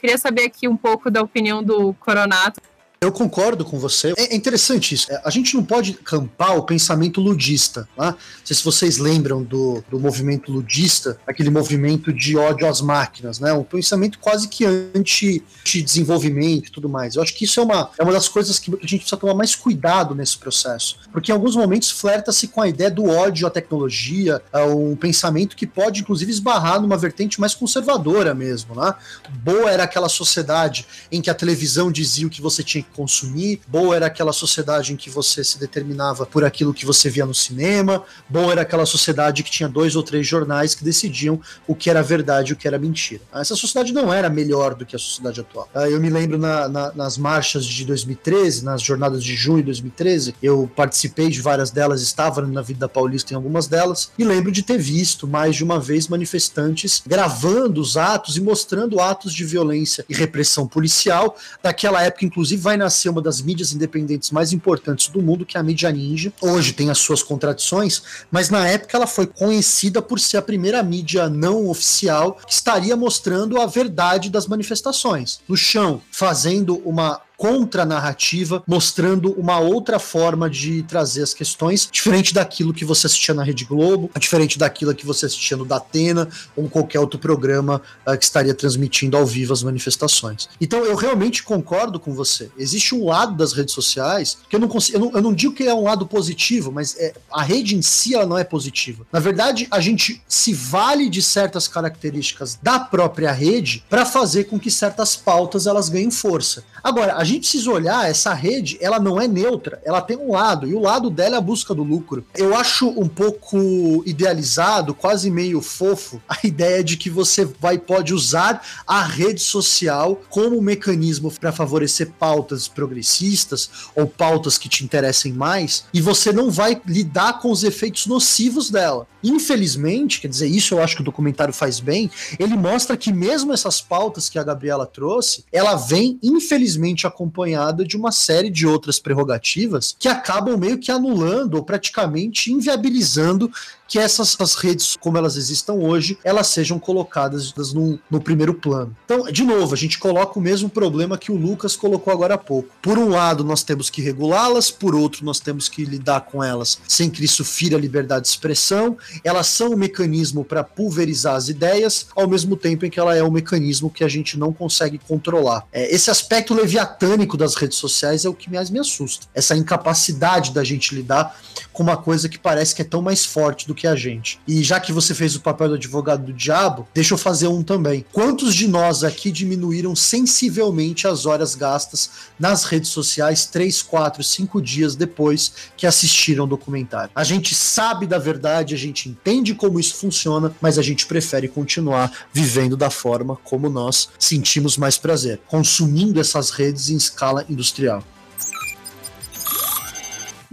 [0.00, 2.60] Queria saber aqui um pouco da opinião do Coronato.
[2.98, 4.14] Eu concordo com você.
[4.16, 5.12] É, é interessante isso.
[5.12, 7.86] É, a gente não pode campar o pensamento ludista.
[7.94, 8.12] Tá?
[8.12, 13.38] Não sei se vocês lembram do, do movimento ludista, aquele movimento de ódio às máquinas,
[13.38, 13.52] né?
[13.52, 17.16] Um pensamento quase que anti-desenvolvimento e tudo mais.
[17.16, 19.34] Eu acho que isso é uma, é uma das coisas que a gente precisa tomar
[19.34, 20.98] mais cuidado nesse processo.
[21.12, 24.40] Porque em alguns momentos flerta-se com a ideia do ódio à tecnologia,
[24.74, 28.74] um pensamento que pode, inclusive, esbarrar numa vertente mais conservadora mesmo.
[28.74, 28.94] Né?
[29.42, 33.60] Boa era aquela sociedade em que a televisão dizia o que você tinha que consumir,
[33.68, 37.34] boa era aquela sociedade em que você se determinava por aquilo que você via no
[37.34, 41.90] cinema, boa era aquela sociedade que tinha dois ou três jornais que decidiam o que
[41.90, 43.20] era verdade e o que era mentira.
[43.34, 45.68] Essa sociedade não era melhor do que a sociedade atual.
[45.74, 49.64] Ah, eu me lembro na, na, nas marchas de 2013, nas jornadas de junho de
[49.64, 54.50] 2013, eu participei de várias delas, estava na Vida Paulista em algumas delas, e lembro
[54.50, 59.44] de ter visto mais de uma vez manifestantes gravando os atos e mostrando atos de
[59.44, 61.36] violência e repressão policial.
[61.62, 65.60] Daquela época, inclusive, vai nascer uma das mídias independentes mais importantes do mundo, que é
[65.60, 66.32] a mídia ninja.
[66.40, 70.82] Hoje tem as suas contradições, mas na época ela foi conhecida por ser a primeira
[70.82, 75.40] mídia não oficial que estaria mostrando a verdade das manifestações.
[75.48, 82.72] No chão, fazendo uma contra-narrativa, mostrando uma outra forma de trazer as questões, diferente daquilo
[82.72, 87.00] que você assistia na Rede Globo, diferente daquilo que você assistia no Datena ou qualquer
[87.00, 90.48] outro programa uh, que estaria transmitindo ao vivo as manifestações.
[90.60, 92.50] Então eu realmente concordo com você.
[92.56, 95.54] Existe um lado das redes sociais que eu não consigo, eu não, eu não digo
[95.54, 99.06] que é um lado positivo, mas é, a rede em si ela não é positiva.
[99.12, 104.58] Na verdade, a gente se vale de certas características da própria rede para fazer com
[104.58, 106.64] que certas pautas elas ganhem força.
[106.86, 110.68] Agora, a gente precisa olhar, essa rede, ela não é neutra, ela tem um lado,
[110.68, 112.24] e o lado dela é a busca do lucro.
[112.32, 118.14] Eu acho um pouco idealizado, quase meio fofo, a ideia de que você vai pode
[118.14, 125.32] usar a rede social como mecanismo para favorecer pautas progressistas ou pautas que te interessem
[125.32, 129.08] mais, e você não vai lidar com os efeitos nocivos dela.
[129.24, 133.52] Infelizmente, quer dizer, isso eu acho que o documentário faz bem, ele mostra que mesmo
[133.52, 136.75] essas pautas que a Gabriela trouxe, ela vem, infelizmente,
[137.06, 143.50] acompanhada de uma série de outras prerrogativas que acabam meio que anulando ou praticamente inviabilizando
[143.88, 148.96] que essas as redes, como elas existam hoje, elas sejam colocadas no, no primeiro plano.
[149.04, 152.38] Então, de novo, a gente coloca o mesmo problema que o Lucas colocou agora há
[152.38, 152.68] pouco.
[152.82, 156.78] Por um lado, nós temos que regulá-las, por outro, nós temos que lidar com elas
[156.88, 158.96] sem que isso fira a liberdade de expressão.
[159.22, 163.22] Elas são um mecanismo para pulverizar as ideias, ao mesmo tempo em que ela é
[163.22, 165.66] um mecanismo que a gente não consegue controlar.
[165.72, 169.26] É, esse aspecto leviatânico das redes sociais é o que mais me assusta.
[169.34, 171.38] Essa incapacidade da gente lidar
[171.72, 174.40] com uma coisa que parece que é tão mais forte do que a gente.
[174.48, 177.62] E já que você fez o papel do advogado do diabo, deixa eu fazer um
[177.62, 178.04] também.
[178.12, 184.60] Quantos de nós aqui diminuíram sensivelmente as horas gastas nas redes sociais 3, 4, 5
[184.60, 187.10] dias depois que assistiram o documentário?
[187.14, 191.46] A gente sabe da verdade, a gente entende como isso funciona, mas a gente prefere
[191.46, 198.02] continuar vivendo da forma como nós sentimos mais prazer, consumindo essas redes em escala industrial.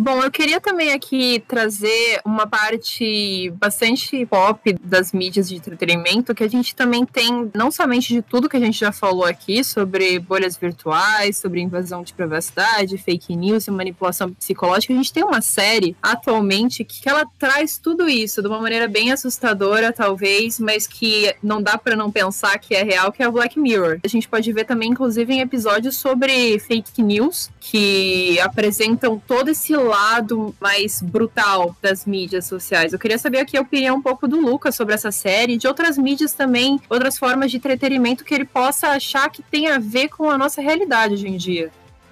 [0.03, 6.43] Bom, eu queria também aqui trazer uma parte bastante pop das mídias de entretenimento que
[6.43, 10.19] a gente também tem, não somente de tudo que a gente já falou aqui sobre
[10.19, 15.39] bolhas virtuais, sobre invasão de privacidade, fake news e manipulação psicológica, a gente tem uma
[15.39, 21.33] série atualmente que ela traz tudo isso de uma maneira bem assustadora, talvez, mas que
[21.41, 24.01] não dá para não pensar que é real, que é o Black Mirror.
[24.03, 29.73] A gente pode ver também, inclusive, em episódios sobre fake news que apresentam todo esse
[29.73, 32.91] lado mais brutal das mídias sociais.
[32.91, 35.97] Eu queria saber aqui a opinião um pouco do Lucas sobre essa série, de outras
[35.97, 40.29] mídias também, outras formas de entretenimento que ele possa achar que tem a ver com
[40.29, 41.71] a nossa realidade hoje em dia.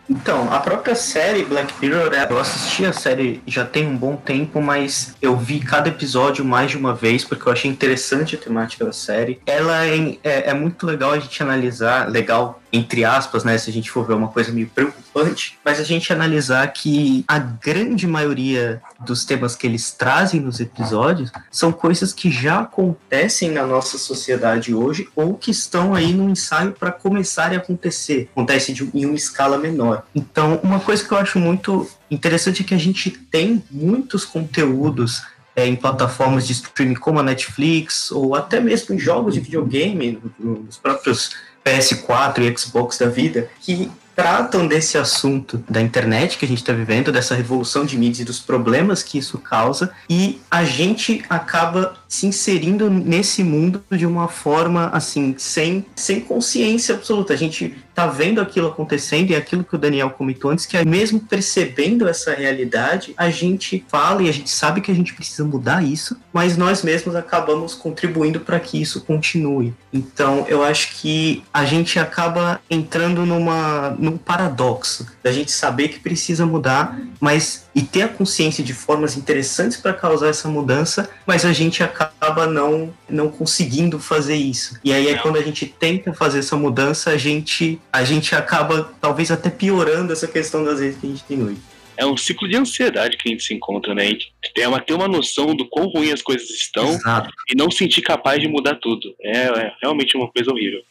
[0.10, 4.62] Então, a própria série Black Mirror, eu assisti a série já tem um bom tempo,
[4.62, 8.86] mas eu vi cada episódio mais de uma vez porque eu achei interessante a temática
[8.86, 9.40] da série.
[9.46, 13.74] Ela é, é, é muito legal a gente analisar, legal entre aspas, né, se a
[13.74, 18.82] gente for ver uma coisa meio preocupante, mas a gente analisar que a grande maioria
[19.00, 24.74] dos temas que eles trazem nos episódios são coisas que já acontecem na nossa sociedade
[24.74, 28.30] hoje ou que estão aí no ensaio para começarem a acontecer.
[28.32, 30.04] Acontece de, em uma escala menor.
[30.16, 35.24] Então, uma coisa que eu acho muito interessante é que a gente tem muitos conteúdos
[35.56, 40.22] é, em plataformas de streaming como a Netflix ou até mesmo em jogos de videogame,
[40.40, 41.32] nos próprios
[41.66, 46.74] PS4 e Xbox da vida, que tratam desse assunto da internet que a gente está
[46.74, 51.96] vivendo, dessa revolução de mídias e dos problemas que isso causa, e a gente acaba
[52.12, 57.34] se inserindo nesse mundo de uma forma assim, sem, sem consciência absoluta.
[57.34, 60.84] A gente tá vendo aquilo acontecendo e aquilo que o Daniel comentou antes, que é
[60.84, 65.46] mesmo percebendo essa realidade, a gente fala e a gente sabe que a gente precisa
[65.46, 69.74] mudar isso, mas nós mesmos acabamos contribuindo para que isso continue.
[69.94, 76.00] Então, eu acho que a gente acaba entrando numa num paradoxo da gente saber que
[76.00, 81.46] precisa mudar, mas e ter a consciência de formas interessantes para causar essa mudança, mas
[81.46, 84.80] a gente acaba não, não conseguindo fazer isso.
[84.84, 88.92] E aí é quando a gente tenta fazer essa mudança, a gente, a gente acaba
[89.00, 91.62] talvez até piorando essa questão das redes que a gente tem hoje
[91.98, 94.04] é um ciclo de ansiedade que a gente se encontra, né?
[94.06, 97.30] A gente tem uma, ter uma noção do quão ruim as coisas estão Exato.
[97.48, 99.14] e não sentir capaz de mudar tudo.
[99.22, 100.82] É, é realmente uma coisa horrível.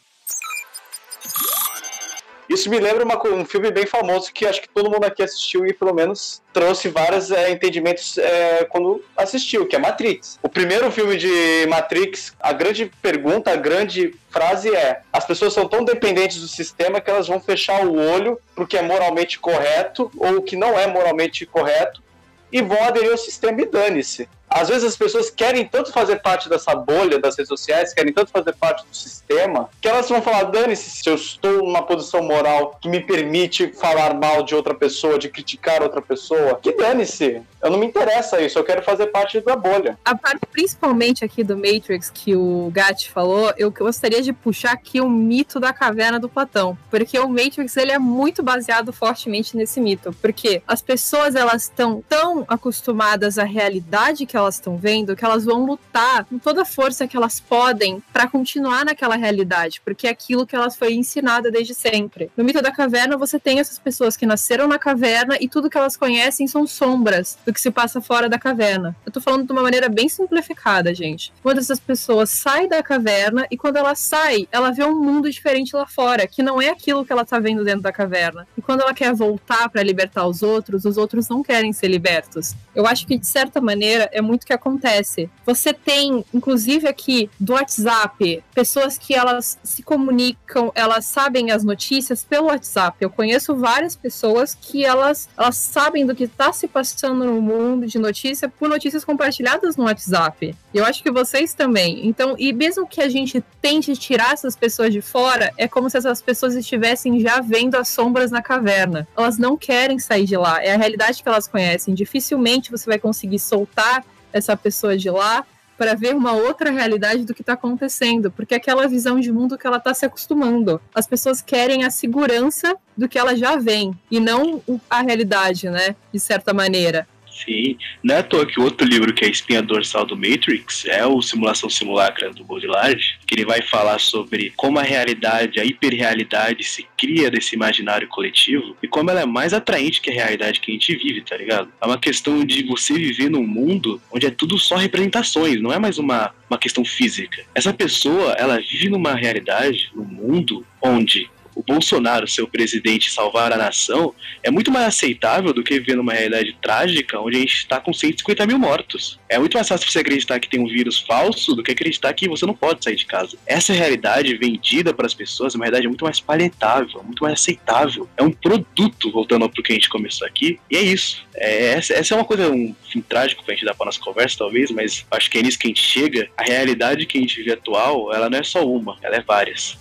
[2.51, 5.65] Isso me lembra uma, um filme bem famoso que acho que todo mundo aqui assistiu
[5.65, 10.37] e pelo menos trouxe vários é, entendimentos é, quando assistiu, que é Matrix.
[10.43, 15.65] O primeiro filme de Matrix, a grande pergunta, a grande frase é: as pessoas são
[15.65, 20.11] tão dependentes do sistema que elas vão fechar o olho pro que é moralmente correto
[20.17, 22.03] ou o que não é moralmente correto
[22.51, 26.49] e vão aderir ao sistema e dane-se às vezes as pessoas querem tanto fazer parte
[26.49, 30.43] dessa bolha das redes sociais, querem tanto fazer parte do sistema, que elas vão falar:
[30.43, 35.17] dane-se se eu estou numa posição moral que me permite falar mal de outra pessoa,
[35.17, 36.59] de criticar outra pessoa.
[36.61, 37.41] Que dane-se.
[37.61, 39.97] Eu não me interessa isso, eu quero fazer parte da bolha.
[40.03, 44.99] A parte principalmente aqui do Matrix que o Gatti falou, eu gostaria de puxar aqui
[44.99, 49.79] o mito da caverna do Platão, porque o Matrix ele é muito baseado fortemente nesse
[49.79, 55.25] mito, porque as pessoas elas estão tão acostumadas à realidade que elas estão vendo que
[55.25, 60.07] elas vão lutar com toda a força que elas podem para continuar naquela realidade, porque
[60.07, 62.31] é aquilo que elas foi ensinada desde sempre.
[62.35, 65.77] No mito da caverna, você tem essas pessoas que nasceram na caverna e tudo que
[65.77, 68.95] elas conhecem são sombras do que se passa fora da caverna.
[69.05, 71.31] Eu tô falando de uma maneira bem simplificada, gente.
[71.41, 75.75] Quando essas pessoas saem da caverna e quando ela sai, ela vê um mundo diferente
[75.75, 78.47] lá fora, que não é aquilo que ela tá vendo dentro da caverna.
[78.57, 82.55] E quando ela quer voltar para libertar os outros, os outros não querem ser libertos.
[82.73, 85.29] Eu acho que de certa maneira é muito que acontece.
[85.45, 92.23] Você tem, inclusive aqui do WhatsApp, pessoas que elas se comunicam, elas sabem as notícias
[92.23, 92.97] pelo WhatsApp.
[92.99, 97.87] Eu conheço várias pessoas que elas, elas sabem do que está se passando no mundo
[97.87, 100.55] de notícia por notícias compartilhadas no WhatsApp.
[100.73, 102.07] Eu acho que vocês também.
[102.07, 105.97] Então, e mesmo que a gente tente tirar essas pessoas de fora, é como se
[105.97, 109.07] essas pessoas estivessem já vendo as sombras na caverna.
[109.17, 110.63] Elas não querem sair de lá.
[110.63, 111.93] É a realidade que elas conhecem.
[111.93, 114.03] Dificilmente você vai conseguir soltar
[114.33, 115.45] essa pessoa de lá
[115.77, 119.57] para ver uma outra realidade do que está acontecendo, porque é aquela visão de mundo
[119.57, 120.79] que ela está se acostumando.
[120.93, 125.95] As pessoas querem a segurança do que ela já vem e não a realidade, né?
[126.13, 127.07] De certa maneira.
[127.43, 130.15] Sim, não é à toa que o outro livro, que é a espinha dorsal do
[130.15, 135.59] Matrix, é o Simulação Simulacra do Baudrillard, que ele vai falar sobre como a realidade,
[135.59, 140.13] a hiperrealidade se cria desse imaginário coletivo e como ela é mais atraente que a
[140.13, 141.69] realidade que a gente vive, tá ligado?
[141.81, 145.79] É uma questão de você viver num mundo onde é tudo só representações, não é
[145.79, 147.43] mais uma, uma questão física.
[147.55, 153.57] Essa pessoa, ela vive numa realidade, num mundo onde o Bolsonaro, seu presidente, salvar a
[153.57, 157.79] nação, é muito mais aceitável do que viver numa realidade trágica onde a gente está
[157.79, 159.19] com 150 mil mortos.
[159.27, 162.27] É muito mais fácil você acreditar que tem um vírus falso do que acreditar que
[162.27, 163.37] você não pode sair de casa.
[163.45, 168.09] Essa realidade vendida para as pessoas é uma realidade muito mais paletável, muito mais aceitável.
[168.17, 171.25] É um produto, voltando para o que a gente começou aqui, e é isso.
[171.35, 173.99] É, essa, essa, é uma coisa, um fim trágico para a gente dar para nossa
[173.99, 176.29] conversa, talvez, mas acho que é nisso que a gente chega.
[176.37, 179.77] A realidade que a gente vive atual, ela não é só uma, ela é várias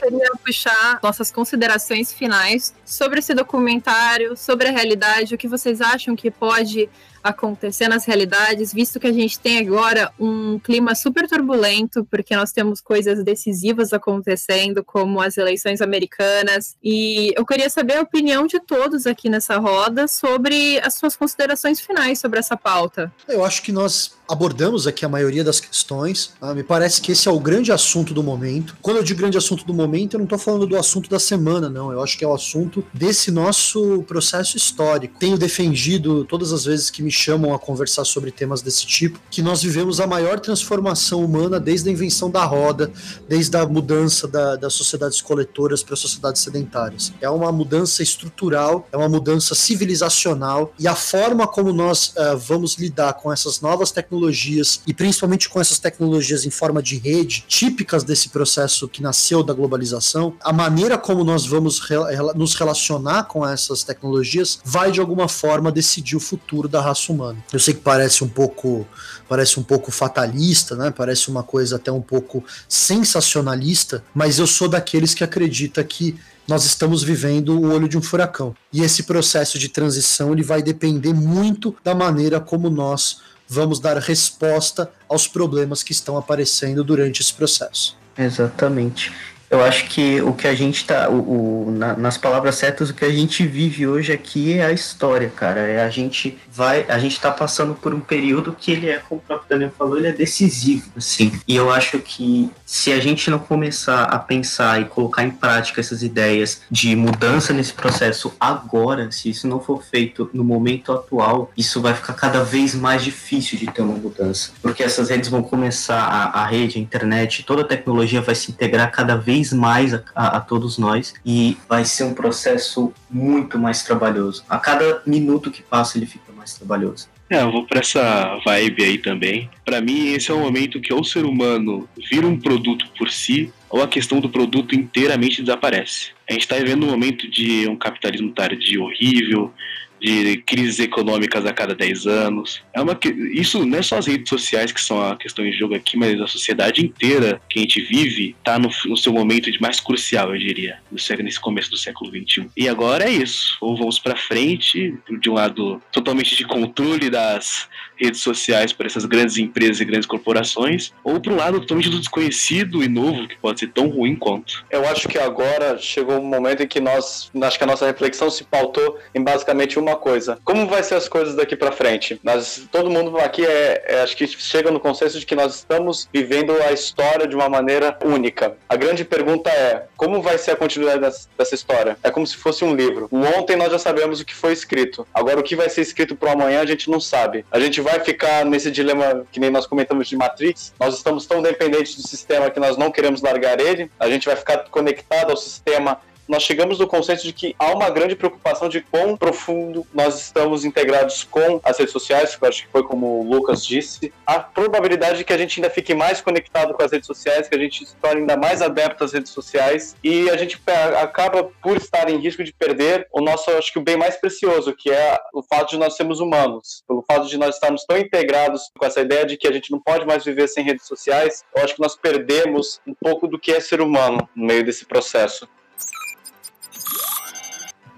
[0.00, 6.14] queria puxar nossas considerações finais sobre esse documentário, sobre a realidade, o que vocês acham
[6.14, 6.88] que pode
[7.22, 12.52] acontecer nas realidades, visto que a gente tem agora um clima super turbulento, porque nós
[12.52, 16.76] temos coisas decisivas acontecendo, como as eleições americanas.
[16.82, 21.80] E eu queria saber a opinião de todos aqui nessa roda sobre as suas considerações
[21.80, 23.12] finais sobre essa pauta.
[23.28, 26.34] Eu acho que nós abordamos aqui a maioria das questões.
[26.38, 26.54] Tá?
[26.54, 28.76] Me parece que esse é o grande assunto do momento.
[28.82, 31.68] Quando eu digo grande assunto do momento, eu não estou falando do assunto da semana,
[31.68, 31.90] não.
[31.90, 35.18] Eu acho que é o assunto desse nosso processo histórico.
[35.18, 39.42] Tenho defendido todas as vezes que me chamam a conversar sobre temas desse tipo que
[39.42, 42.90] nós vivemos a maior transformação humana desde a invenção da roda,
[43.28, 47.12] desde a mudança da, das sociedades coletoras para sociedades sedentárias.
[47.20, 52.76] É uma mudança estrutural, é uma mudança civilizacional e a forma como nós uh, vamos
[52.76, 58.04] lidar com essas novas tecnologias, e principalmente com essas tecnologias em forma de rede, típicas
[58.04, 61.96] desse processo que nasceu da globalização, a maneira como nós vamos re
[62.34, 67.38] nos relacionar com essas tecnologias vai de alguma forma decidir o futuro da raça humana.
[67.52, 68.86] Eu sei que parece um pouco
[69.28, 70.90] parece um pouco fatalista, né?
[70.90, 76.64] Parece uma coisa até um pouco sensacionalista, mas eu sou daqueles que acredita que nós
[76.64, 78.54] estamos vivendo o olho de um furacão.
[78.72, 83.98] E esse processo de transição ele vai depender muito da maneira como nós vamos dar
[83.98, 87.96] resposta aos problemas que estão aparecendo durante esse processo.
[88.16, 89.12] Exatamente.
[89.50, 91.08] Eu acho que o que a gente tá.
[91.08, 94.72] O, o na, nas palavras certas, o que a gente vive hoje aqui é a
[94.72, 95.60] história, cara.
[95.60, 96.84] É a gente vai.
[96.88, 99.96] A gente tá passando por um período que ele é, como o próprio Daniel falou,
[99.96, 101.32] ele é decisivo, assim.
[101.46, 105.80] E eu acho que se a gente não começar a pensar e colocar em prática
[105.80, 111.50] essas ideias de mudança nesse processo agora, se isso não for feito no momento atual,
[111.56, 114.50] isso vai ficar cada vez mais difícil de ter uma mudança.
[114.60, 118.50] Porque essas redes vão começar, a, a rede, a internet, toda a tecnologia vai se
[118.50, 123.58] integrar cada vez mais a, a, a todos nós e vai ser um processo muito
[123.58, 124.44] mais trabalhoso.
[124.48, 127.08] A cada minuto que passa, ele fica mais trabalhoso.
[127.30, 129.50] É, eu vou para essa vibe aí também.
[129.64, 133.10] Para mim, esse é o momento que ou o ser humano vira um produto por
[133.10, 136.12] si, ou a questão do produto inteiramente desaparece.
[136.28, 139.52] A gente está vivendo um momento de um capitalismo tardio horrível,
[140.00, 142.62] de crises econômicas a cada 10 anos.
[142.72, 142.98] É uma,
[143.32, 146.20] isso não é só as redes sociais que são a questão em jogo aqui, mas
[146.20, 150.34] a sociedade inteira que a gente vive está no, no, seu momento de mais crucial,
[150.34, 152.48] eu diria, nesse começo do século XXI.
[152.56, 153.56] E agora é isso.
[153.60, 157.68] Ou vamos para frente, de um lado totalmente de controle das
[157.98, 161.98] redes sociais para essas grandes empresas e grandes corporações, ou para um lado totalmente do
[161.98, 164.64] desconhecido e novo, que pode ser tão ruim quanto.
[164.70, 168.30] Eu acho que agora chegou um momento em que nós, acho que a nossa reflexão
[168.30, 170.38] se pautou em basicamente uma coisa.
[170.44, 172.20] Como vai ser as coisas daqui para frente?
[172.22, 176.08] Nós, todo mundo aqui é, é, acho que chega no consenso de que nós estamos
[176.12, 178.56] vivendo a história de uma maneira única.
[178.68, 181.00] A grande pergunta é, como vai ser a continuidade
[181.36, 181.96] dessa, história?
[182.02, 183.08] É como se fosse um livro.
[183.10, 185.06] Ontem nós já sabemos o que foi escrito.
[185.12, 187.44] Agora o que vai ser escrito pro amanhã a gente não sabe.
[187.50, 190.74] A gente vai ficar nesse dilema que nem nós comentamos de Matrix.
[190.78, 193.90] Nós estamos tão dependentes do sistema que nós não queremos largar ele.
[193.98, 197.88] A gente vai ficar conectado ao sistema nós chegamos no consenso de que há uma
[197.88, 202.66] grande preocupação de quão profundo nós estamos integrados com as redes sociais, que eu acho
[202.66, 204.12] que foi como o Lucas disse.
[204.26, 207.54] A probabilidade de que a gente ainda fique mais conectado com as redes sociais, que
[207.54, 210.60] a gente se torne ainda mais adepto às redes sociais e a gente
[211.00, 214.74] acaba por estar em risco de perder o nosso, acho que o bem mais precioso,
[214.74, 216.84] que é o fato de nós sermos humanos.
[216.86, 219.80] Pelo fato de nós estarmos tão integrados com essa ideia de que a gente não
[219.80, 223.52] pode mais viver sem redes sociais, eu acho que nós perdemos um pouco do que
[223.52, 225.48] é ser humano no meio desse processo.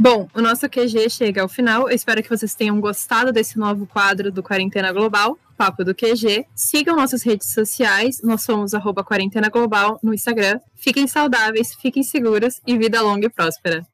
[0.03, 1.83] Bom, o nosso QG chega ao final.
[1.83, 6.47] Eu espero que vocês tenham gostado desse novo quadro do Quarentena Global, Papo do QG.
[6.55, 8.23] Sigam nossas redes sociais.
[8.23, 10.59] Nós somos arroba Quarentena Global no Instagram.
[10.75, 13.87] Fiquem saudáveis, fiquem seguros e vida longa e próspera.